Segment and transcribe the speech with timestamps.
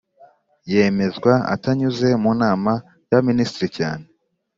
[0.71, 2.73] Yemezwa atanyuze mu nama
[3.09, 4.05] y abaminisitiri cyane